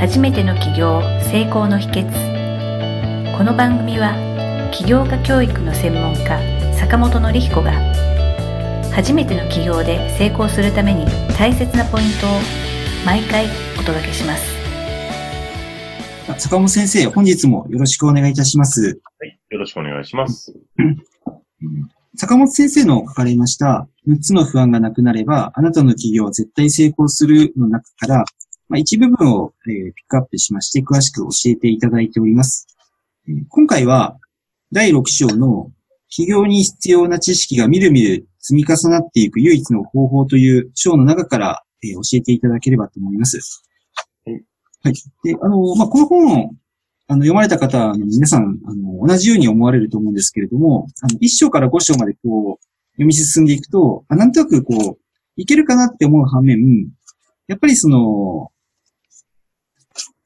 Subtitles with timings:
[0.00, 4.14] 初めての起業成功の秘訣この番組は
[4.72, 6.40] 起業家教育の専門家
[6.74, 7.72] 坂本典彦が
[8.94, 11.04] 初めての起業で成功するために
[11.36, 12.30] 大切なポイントを
[13.04, 13.44] 毎回
[13.78, 14.42] お届けします
[16.38, 19.00] 坂本先生、本日もよろしくお願いいたします。
[19.18, 19.38] はい。
[19.50, 20.54] よろしくお願いします。
[22.16, 28.24] 坂本先生の書かれました6つの不安がなくなれば、あなたの企業は絶対成功するの中から、
[28.70, 32.68] まあ、一部分を、えーピックアップしまして、詳しく教えていただいております。
[33.28, 34.16] えー今回は、
[34.70, 35.72] 第6章の
[36.08, 43.40] 企業に必要な知識がみるみる積み重なっていく唯一の方法という章の中から、えー教えていただければと思います。
[44.24, 44.42] はい。
[44.84, 44.94] はい。
[45.24, 46.50] で、あの、まあ、この本を
[47.08, 54.98] あの、読まれた方の皆さん、あの、同じように思われると思うんですけれども、あの、1章から5章までこう、読み進んでいくと、あなんとなくこう、
[55.34, 56.86] いけるかなって思う反面、
[57.48, 58.52] やっぱりその、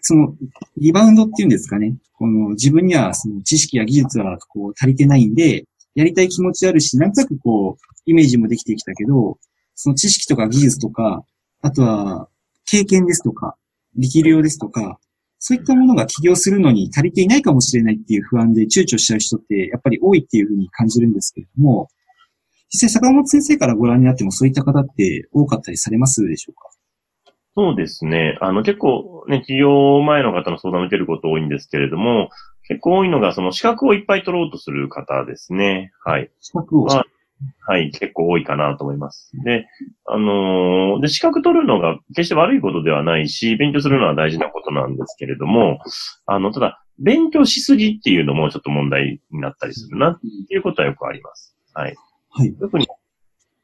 [0.07, 0.35] その、
[0.77, 1.97] リバウンドっていうんですかね。
[2.13, 9.38] この、自分にはその知識や技術はこう、足りてないんで、やりたい気持ちあるし、なんとなくこう、イメージもできてきたけど、
[9.74, 11.24] その知識とか技術とか、
[11.63, 12.29] あとは、
[12.66, 13.57] 経験ですとか、
[13.96, 14.99] 力量ですとか、
[15.38, 21.89] そういったものが起業するのに足りていないかもしれないっていう不安で躊躇しちゃう人ってやっぱり多いっていうふうに感じるんですけれども、
[22.71, 26.74] 実際坂本先生からご覧になってもそういった方って多かったりされますでしょうか？
[27.57, 28.37] そうですね。
[28.41, 32.30] あの、結構ね、企業前の方の相談を受けること多いんですけれども、
[32.66, 35.93] 結構多いのが、その資格をいっぱい取ろうとする方ですね。
[36.05, 36.30] はい。
[36.41, 36.85] 資格を。
[36.85, 37.05] は
[37.66, 39.30] はい、結構多いかなと思います。
[39.45, 39.66] で、
[40.07, 45.79] あのーで、資格取るのが決して悪いことではないし、勉強するのは大事なことなんですけれども、
[46.27, 51.57] あの、ただ、勉強しすぎっていうのもちょっと問題になったりするなっていうことはよくあります。
[51.74, 51.96] はい。
[52.30, 52.55] はい。
[52.55, 52.87] 特に、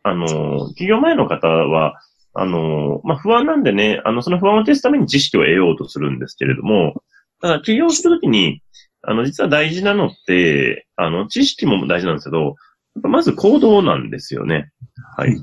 [0.02, 2.00] あのー、企業前の方は、
[2.32, 7.02] あのー、まあ、不安なんでね、あの、その不安を消すために知識を得ようとするんですけれども、
[7.40, 8.62] ただ、起業するときに、
[9.02, 14.70] あの、実は大事なのって、あの、知識も大事なんですけど、やっぱまず行動なんですよね。
[15.16, 15.36] はい。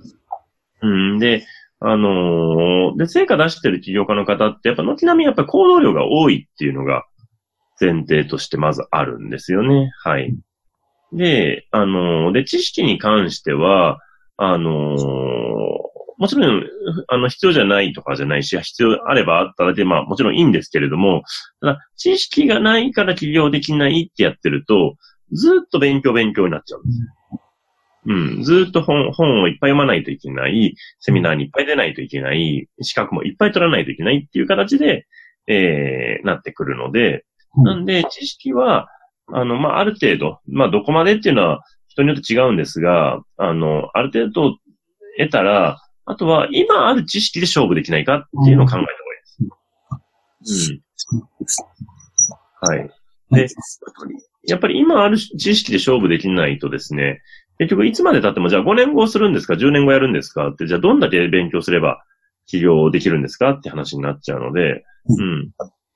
[0.82, 1.46] うん、で、
[1.80, 7.06] あのーで、成果出してる起業家の方って、やっぱ軒並みやっぱ行動量が多いっていうのが
[7.80, 9.92] 前提としてまずあるんですよね。
[10.04, 10.36] はい。
[11.14, 14.00] で、あのーで、知識に関しては、
[14.38, 15.37] あのー
[16.18, 16.64] もちろん、
[17.08, 21.24] あの、必要じゃないとかじゃないし、必要あればあっただけ、まあ、もちろんいいんですけれども、
[21.62, 24.96] ただ、知識がないから起業できないってやってると、
[25.32, 27.08] ずっと勉強勉強になっちゃうんですよ。
[28.08, 28.44] うん。
[28.44, 35.06] ずっと本、本をいっぱい読まないといけない、セミナーにいっぱい出ないといけない、資格もいっぱい取らないといけないっていう形で、
[35.48, 37.26] えー、なってくるので、
[37.64, 38.88] なんで、知識は、
[39.32, 44.58] あの、まあ、ある程度、まあ、どこまでっていうのは人によって違うんですが、あの、ある程度
[45.18, 48.88] 得たら、あとは今ある知識で勝負できないかっていうのを考えた方がい
[50.42, 50.74] いです。
[50.74, 50.82] うん。
[52.62, 52.90] はい。
[53.30, 53.48] で
[54.48, 57.22] やっぱり今ある知識で勝負できないとですね、
[57.60, 62.02] 結局いつまで経ってもじゃあ5年後するんですか ?10 年後やるんですかって、じゃあどんだけ勉強すれば
[62.46, 65.52] 起業できるんですかって話になっちゃうので、うん。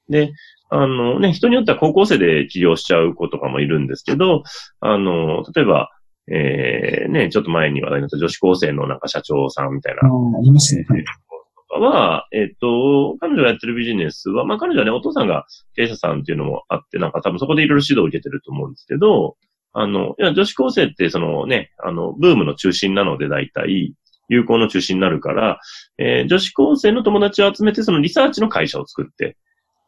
[0.10, 0.34] で、
[0.70, 4.44] あのね、人によっては高校生で起業しちゃう子とかもいるんですけど、
[4.82, 5.90] あの、例えば、
[6.28, 11.04] えー、ね、ちょっと前に話題になった女子高生のなんか社長さんみたいなああ、ありましたね。
[11.80, 15.46] はえっ、と、彼女がやってるビジネスは、まあ彼女はね、お父さんが
[15.76, 19.38] 経営者さんっていうのもあって、なんか多分そこでいろいろ指導を受けてると思うんですけど、
[19.74, 23.96] あの、いや女子高生ってそのね、あの、ブームの中心なので大体、
[24.28, 25.60] 有効の中心になるから、
[25.98, 29.38] えー女子高生の友達を集めて、そのリサーチの会社を作って、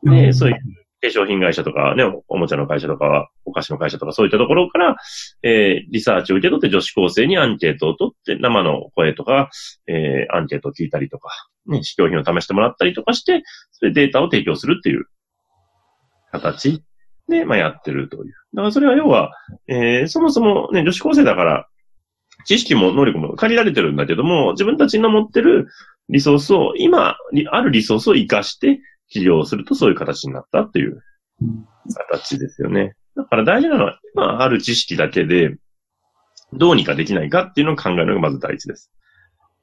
[0.03, 0.55] で、うんそういう
[1.01, 4.95] 化粧品会社とかね、おおもちゃの会社とか、お菓子の会社とかそういったところから、
[5.43, 9.49] えーリサーチを受け取って女子高生にアンケートを取って、生の声とか、
[9.87, 11.29] えーアンケートを聞いたりとか、
[11.67, 15.05] ね、試供品を試してもらったりとかして、それでデータを提供するっていう
[16.31, 16.83] 形
[17.29, 18.33] で、まあ、やってるという。
[18.53, 19.31] だからそれは要は、
[19.67, 21.67] えーそもそもね、女子高生だから、
[22.45, 25.67] 知識も能力も借りられてるんだけども、自分たちの持ってる
[26.09, 27.15] リソースを、今、
[27.51, 31.01] あるリソースを活かして起業するとそういう形になったっていう
[32.09, 32.95] 形ですよね。
[33.15, 35.55] だから大事なのは、今ある知識だけで、
[36.51, 38.91] どうにかできないかっていうのを考えるのがまず大事です。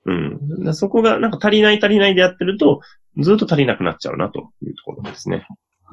[0.06, 0.64] うん。
[0.64, 2.80] でそこがなんか足りない足りないでやってると、
[3.18, 5.46] ずっと足りなくなっちゃうなというところですね。
[5.48, 5.92] あ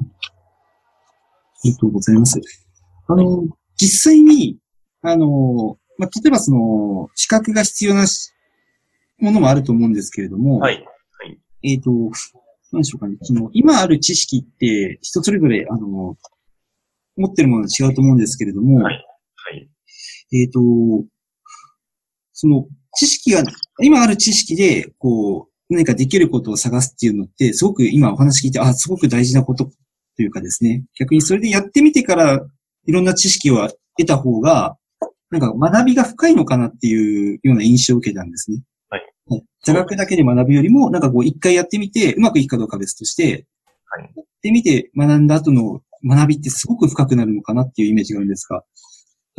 [1.63, 2.39] りがとうございます。
[3.07, 4.57] あの、実際に、
[5.01, 8.31] あの、まあ、例えばその、資格が必要なし
[9.19, 10.85] ものもあると思うんですけれども、はい。
[11.63, 11.89] えっ、と、
[12.71, 13.17] 何でしょうかね。
[13.21, 16.15] その、今ある知識って、人それぞれ、あの、
[17.17, 19.69] 持ってるものが違うと思うんですけれども、はいはい。
[20.33, 20.59] えっ、と、
[22.33, 22.65] その、
[22.95, 23.43] 知識が、
[23.81, 29.69] 今ある知識で、こう、何かできることを探すっていうのって、すごく今お話聞いて、あ、すごく大事なこと
[30.15, 32.45] というかですね、逆にそれでやってみてから
[32.85, 33.67] いろんな知識を
[33.97, 34.77] 得た方が、
[35.29, 38.61] なんか学びが深いのかなっていうような印象を受けたんですね。
[38.89, 39.43] はい。
[39.63, 43.45] 座学だけで学ぶよりも、なんかこう一回やってみて、うまくいくかどうか別として、
[43.85, 44.11] はい。
[44.15, 48.63] やってみて学んだ後の学びってすごく深くなるのかなっていうイメージがあるんですが、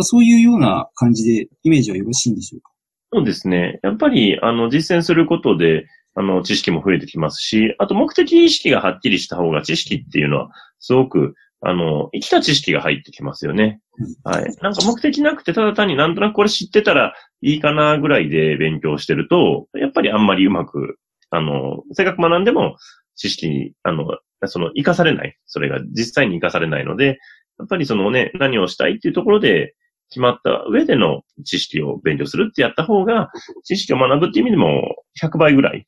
[0.01, 2.71] そういうような感じでイメージはよろしいんでしょうか？
[3.13, 3.81] そうですね。
[3.83, 13.81] やっぱり、あの、実践することで、あの、知識も増えてきますし、あと目的意識がはっきりした方が知識っていうのは、すごく、あの、生きた知識が入ってきますよね。
[14.25, 14.45] はい。
[14.61, 20.99] なんか目的なくて、ただ単になんとなくこれ知ってたらいいかなぐらいで勉強してると、やっぱりあんまりうまく、
[21.31, 22.77] あの、せっかく学んでも
[23.17, 24.05] 知識に、あの、
[24.47, 25.37] その、活かされない。
[25.47, 27.19] それが実際に活かされないので、
[27.59, 29.75] やっぱりそのね、何をしたいっていうところで、
[30.11, 33.31] 決まった上での知識を勉強するってやった方が、
[33.65, 35.87] 知識を学ぶっていう意味でも100倍ぐらい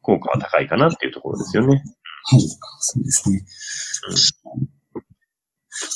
[0.00, 1.82] 効果は高いかなっていうところですよね。
[2.24, 3.44] はい、そうですね。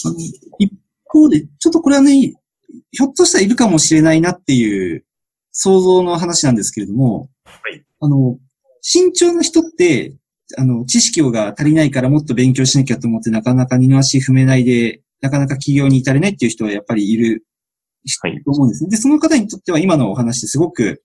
[0.05, 0.17] うん、
[0.59, 0.73] 一
[1.07, 2.35] 方で、ちょっとこれはね、
[2.91, 5.05] ひょっとしたらいるかもしれないなっていう
[5.53, 7.83] 想像の話なんですけれども、はい。
[8.01, 8.39] あの、
[8.83, 10.15] 慎重な人って、
[10.57, 17.45] あの、知識が足りないからもっと勉強しなきゃと思ってなかなか二の足踏めないで、なかなか起業に至れないっていう人はやっぱりいる、
[18.23, 18.91] はい、と思うんですね。
[18.91, 21.03] で、その方にとっては今のお話ってすごく、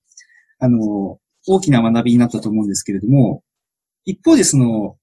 [0.60, 1.18] あの、
[1.48, 3.44] 大きな学びになったと思うんですけれども、
[4.06, 4.98] 一方でその、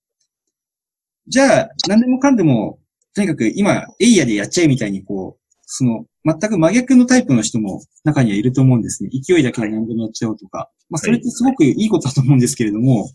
[1.27, 2.79] じゃあ、何でもかんでも、
[3.15, 9.11] とにかく今、エイヤでやっちゃえみたいにこう、その、全く真逆のタイプの人も中にはいると思うんですね。
[9.11, 10.71] 勢いだけで何でもやっちゃおうとか。
[10.89, 13.13] まあ、それってすごくいいことだと思うんですけれども、はい、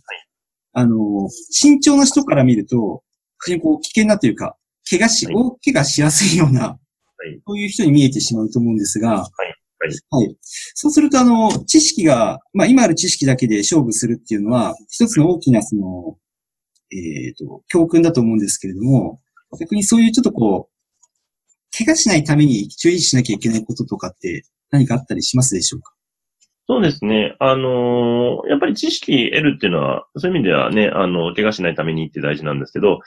[0.73, 3.03] あの、慎重な人から見ると、
[3.45, 4.57] 非常にこう、危険なというか、
[4.89, 6.77] 怪我し、大怪我しやすいような、は
[7.25, 9.55] い、そういう人に見えてしまうと思うんですが、はい。
[10.09, 10.37] はい。
[10.41, 16.17] そうすると、あの、知識が、まあ、今ある知識だけで勝負するっていうのは、一つの大きな、その、
[16.91, 19.19] えっ、ー、と、教訓だと思うんですけれども、
[19.59, 20.73] 逆にそういうちょっとこう、
[21.77, 25.93] 怪我しないために注意しなきゃいけないこととかって何かあったりしますでしょうか？
[26.67, 27.35] そうですね。
[27.39, 32.99] あのー、やっぱり知識得るっていうのは、そういう意味ではね、あの、怪我しないためにって大事なんですけど、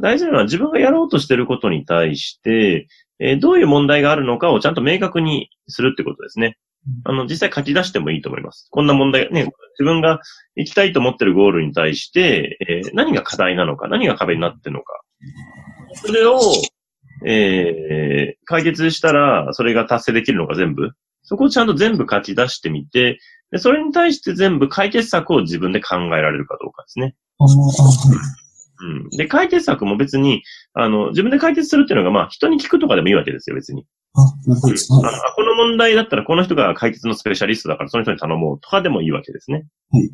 [0.00, 2.86] 大事なのは自分がやろうとしてることに対して、
[3.18, 6.56] えー、どういう問題があるのかをちゃんと明確にするってことですね。
[7.04, 8.68] あの、実際書き出してもいいと思います。
[8.70, 10.20] こんな問題、ね、自分が
[10.54, 15.00] 行きたいと思ってるゴールに対して、えー、何が課題なのか、何が壁になってるのか。
[15.94, 16.40] それを、
[17.26, 20.92] えー、解決したら、それが達成できるのか全部。
[21.30, 23.20] そこをちゃんと全部書き出してみて、
[23.52, 27.14] でそれに対して全部解決策を自分で考えられるかどうかですね。
[28.80, 29.10] うん。
[29.10, 30.42] で、解決策も別に、
[30.74, 33.86] あの、自分で解決するっていうのが、まあ、人に聞くとかでもいいわけですよ、別に。
[34.14, 34.74] あ、なるほど。
[34.98, 39.66] うん、あこの問題だったら、この人が解決のスペシャリストだから、その人に頼もうとかでもいいわけですね。
[39.90, 40.10] はい。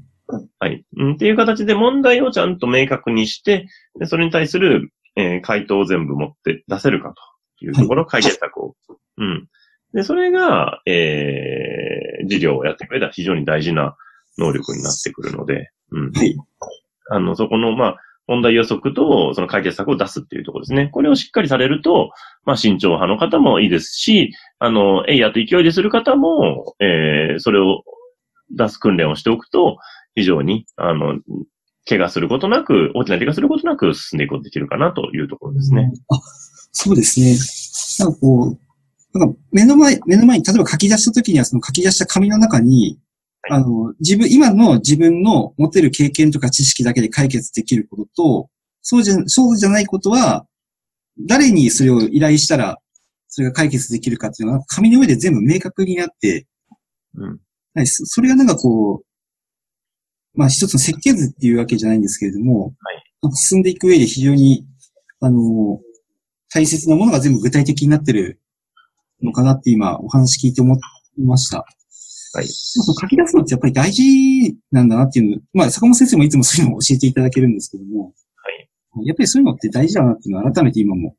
[0.58, 0.84] はい。
[0.96, 3.68] うん、っていう形で問題をちゃんと明確にして、
[3.98, 7.14] でそれに対する、えー、回答を全部持って出せるか
[7.60, 8.74] というところ、解決策を。
[9.96, 10.02] うん。
[10.02, 13.96] で、それが、えー、事業をやってくれたら非常に大事な
[14.38, 16.12] 能力になってくるので、うん。
[16.12, 16.36] はい。
[17.10, 17.96] あの、そこの、まあ、
[18.28, 20.88] 問題予測と、その解決策を出すっていうところですね。
[20.88, 22.10] これをしっかりされると、
[22.44, 27.84] まあ、慎重派の方もいいですし、あの、えいやと勢いでする方も、えー、それを
[28.50, 29.78] 出す訓練をしておくと、
[30.16, 31.20] 非常に、あの、
[31.88, 35.92] 怪我することなく、大きな怪我することなく進んでいくことできるかなというところですね。
[36.08, 36.20] あ、
[36.72, 37.36] そうですね。
[38.04, 38.58] なんかこう、
[39.18, 42.98] なんか目の前、目の前に、例えば書き出した時にはその書き出した紙の中に、
[43.48, 48.50] あの、自分、今の自分の持ってる経験とか知識だけで解決できることと、
[48.82, 50.46] そうじゃ、そうじゃないことは、
[51.26, 52.78] 誰にそれを依頼したら、
[53.28, 56.46] それが解決できるかっていうのは、紙の上で全部明確になって、
[57.14, 57.40] うん。
[57.74, 59.06] はい、それがなんかこう、
[60.38, 62.74] まあ一つの設計図っていうわけじゃないんですけれども、
[63.22, 63.36] はい。
[63.36, 64.66] 進んでいく上で非常に、
[65.20, 65.80] あの、
[66.52, 68.40] 大切なものが全部具体的になってる
[69.22, 70.74] のかなって今お話聞いて思
[71.18, 71.64] いました。
[72.34, 72.46] はい。
[72.46, 79.06] 書き出すのってやっぱり大事なんだなっていうの、まあ坂本先生もいつもそういうのを教えていただけるんですけども、はい。
[79.06, 81.16] やっぱりそういうのって大事だなっていうのを改めて今も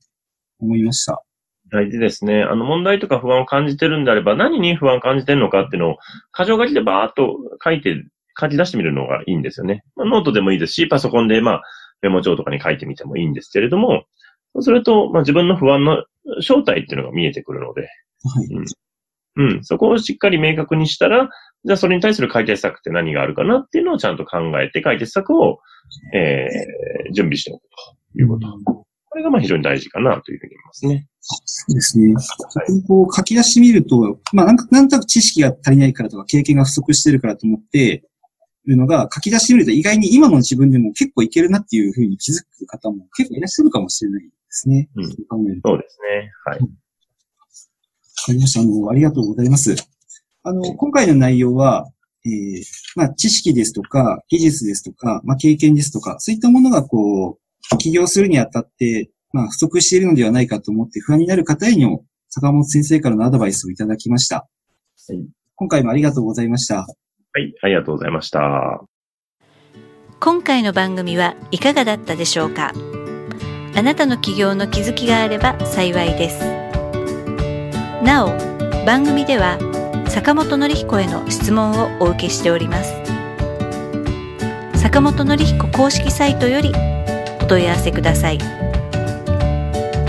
[0.60, 1.24] 思いました。
[1.70, 2.44] 大事ですね。
[2.44, 5.98] あの問題とか不安を感じてるんであれば、何に不安を感じてるのかっていうのを、
[6.38, 7.96] 箇条書きでバーっと書いて、
[8.39, 9.84] 書き出してみるのがいいんですよね。
[9.96, 11.63] まあ、ノートでもいいですし、パソコンで、まあ、
[12.01, 14.06] メモ帳とかに書いてみてもいいんですけれども、
[14.58, 16.04] そうすると、まあ、自分の不安の
[16.42, 18.48] 正体っていうのが見えてくるので、はい。
[18.48, 19.54] うん。
[19.54, 19.64] うん。
[19.64, 21.30] そこをしっかり明確にしたら、
[21.64, 25.60] じゃあそれに対する解決策って何があるかなっていうのをちゃんと考えて解決策を、
[26.16, 27.62] えー、準備しておく
[28.16, 28.48] ということ。
[29.10, 31.08] これがまあ非常に大事かなというふうに思いますね。
[31.20, 31.36] そ
[31.70, 32.16] うですね。
[32.18, 38.04] そこう書き出してみると、まあなんか、なんとなく知識が足りないからとか経験が不足してるからと思って、
[38.68, 44.89] るのが書き出してみると意外に今の自分でも結構いけるなっていうふうに気づく方も結構いらっしゃるかもしれないですね。
[44.96, 46.32] うんそうですね。
[46.46, 46.60] はい。
[46.60, 46.68] わ
[48.25, 48.62] かりました。
[48.62, 49.75] あの、ありがとうございます。
[50.44, 51.88] あの、今回の内容は、
[52.25, 52.63] えー、
[52.96, 57.39] まあ、知識ですとか、技術ですとか、まあ、経験ですとか、そういったものがこ
[57.74, 64.48] う、起業するにあたって、まあ、不足しているのではないかと思って不安になる方への坂本先生からのアドバイスをいただきました。
[65.10, 65.27] はい
[65.60, 66.82] 今回もありがとうございました。
[66.82, 66.86] は
[67.39, 67.51] い。
[67.63, 68.86] ありがとうございました。
[70.20, 72.74] 今回の番組はいかがだったでしょうか？
[73.77, 76.39] あなたの起業の気づきがあれば幸いです。
[78.03, 78.29] なお、
[78.88, 79.60] 番組では
[80.10, 82.96] 坂本典彦への質問をお受けしております。
[84.74, 86.72] 坂本典彦公式サイトより
[87.39, 88.39] お問い合わせください。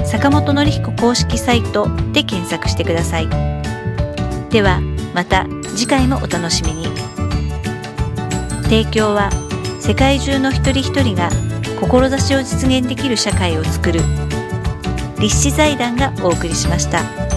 [0.06, 3.28] 坂本典彦公式サイトで検索してください。
[4.48, 4.80] では、
[5.12, 5.44] また
[5.76, 6.86] 次回もお楽しみに。
[8.62, 9.28] 提供は
[9.78, 11.28] 世界中の一人一人が
[11.80, 14.00] 志を実現できる社会をつくる
[15.20, 17.27] 立志財団がお送りしました。